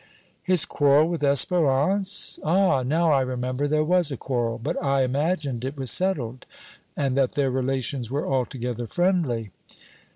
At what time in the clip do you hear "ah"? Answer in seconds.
2.43-2.81